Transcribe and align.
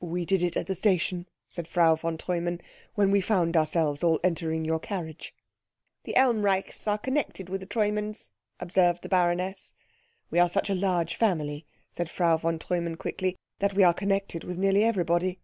"We 0.00 0.24
did 0.24 0.42
it 0.42 0.56
at 0.56 0.66
the 0.66 0.74
station," 0.74 1.28
said 1.48 1.68
Frau 1.68 1.94
von 1.94 2.18
Treumann, 2.18 2.60
"when 2.96 3.12
we 3.12 3.20
found 3.20 3.56
ourselves 3.56 4.02
all 4.02 4.18
entering 4.24 4.64
your 4.64 4.80
carriage." 4.80 5.32
"The 6.02 6.16
Elmreichs 6.16 6.88
are 6.88 6.98
connected 6.98 7.48
with 7.48 7.60
the 7.60 7.66
Treumanns," 7.68 8.32
observed 8.58 9.02
the 9.02 9.08
baroness. 9.08 9.74
"We 10.32 10.40
are 10.40 10.48
such 10.48 10.68
a 10.68 10.74
large 10.74 11.14
family," 11.14 11.64
said 11.92 12.10
Frau 12.10 12.36
von 12.38 12.58
Treumann 12.58 12.96
quickly, 12.98 13.36
"that 13.60 13.74
we 13.74 13.84
are 13.84 13.94
connected 13.94 14.42
with 14.42 14.58
nearly 14.58 14.82
everybody." 14.82 15.38